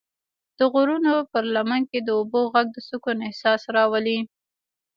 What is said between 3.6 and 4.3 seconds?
راولي.